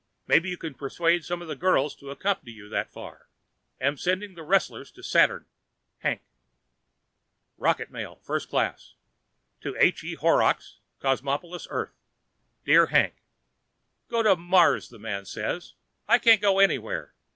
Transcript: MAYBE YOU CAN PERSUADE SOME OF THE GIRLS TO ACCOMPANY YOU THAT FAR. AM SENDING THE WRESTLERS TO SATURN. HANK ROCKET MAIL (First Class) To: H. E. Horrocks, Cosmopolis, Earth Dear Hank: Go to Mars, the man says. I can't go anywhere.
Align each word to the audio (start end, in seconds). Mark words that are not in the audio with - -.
MAYBE 0.25 0.47
YOU 0.49 0.57
CAN 0.57 0.73
PERSUADE 0.73 1.23
SOME 1.23 1.43
OF 1.43 1.47
THE 1.47 1.55
GIRLS 1.55 1.93
TO 1.95 2.09
ACCOMPANY 2.09 2.51
YOU 2.51 2.69
THAT 2.69 2.91
FAR. 2.91 3.29
AM 3.79 3.97
SENDING 3.97 4.33
THE 4.33 4.41
WRESTLERS 4.41 4.89
TO 4.89 5.03
SATURN. 5.03 5.45
HANK 5.99 6.21
ROCKET 7.59 7.91
MAIL 7.91 8.15
(First 8.23 8.49
Class) 8.49 8.95
To: 9.61 9.75
H. 9.77 10.03
E. 10.03 10.15
Horrocks, 10.15 10.79
Cosmopolis, 11.01 11.67
Earth 11.69 11.93
Dear 12.65 12.87
Hank: 12.87 13.21
Go 14.09 14.23
to 14.23 14.35
Mars, 14.35 14.89
the 14.89 14.97
man 14.97 15.25
says. 15.25 15.75
I 16.07 16.17
can't 16.17 16.41
go 16.41 16.57
anywhere. 16.57 17.13